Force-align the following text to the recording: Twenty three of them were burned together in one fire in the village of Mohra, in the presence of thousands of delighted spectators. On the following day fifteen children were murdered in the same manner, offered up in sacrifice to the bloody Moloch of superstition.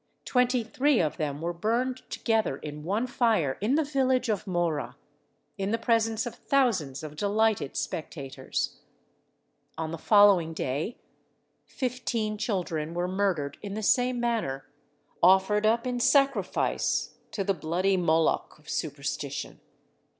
Twenty 0.25 0.63
three 0.63 0.99
of 0.99 1.17
them 1.17 1.41
were 1.41 1.53
burned 1.53 1.97
together 2.09 2.57
in 2.57 2.81
one 2.83 3.05
fire 3.05 3.59
in 3.61 3.75
the 3.75 3.83
village 3.83 4.29
of 4.29 4.47
Mohra, 4.47 4.95
in 5.59 5.69
the 5.69 5.77
presence 5.77 6.25
of 6.25 6.33
thousands 6.33 7.03
of 7.03 7.15
delighted 7.15 7.77
spectators. 7.77 8.79
On 9.77 9.91
the 9.91 9.99
following 9.99 10.55
day 10.55 10.97
fifteen 11.67 12.39
children 12.39 12.95
were 12.95 13.07
murdered 13.07 13.59
in 13.61 13.75
the 13.75 13.83
same 13.83 14.19
manner, 14.19 14.67
offered 15.21 15.67
up 15.67 15.85
in 15.85 15.99
sacrifice 15.99 17.13
to 17.29 17.43
the 17.43 17.53
bloody 17.53 17.95
Moloch 17.95 18.55
of 18.57 18.67
superstition. 18.67 19.59